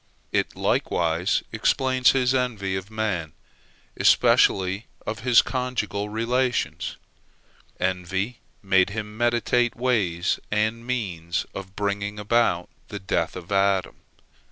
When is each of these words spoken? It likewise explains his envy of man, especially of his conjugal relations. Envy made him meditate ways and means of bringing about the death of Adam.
It 0.31 0.55
likewise 0.55 1.43
explains 1.51 2.13
his 2.13 2.33
envy 2.33 2.75
of 2.75 2.89
man, 2.89 3.33
especially 3.95 4.87
of 5.05 5.19
his 5.19 5.43
conjugal 5.43 6.09
relations. 6.09 6.97
Envy 7.79 8.39
made 8.63 8.89
him 8.89 9.15
meditate 9.15 9.75
ways 9.75 10.39
and 10.49 10.87
means 10.87 11.45
of 11.53 11.75
bringing 11.75 12.17
about 12.17 12.67
the 12.87 12.97
death 12.97 13.35
of 13.35 13.51
Adam. 13.51 13.97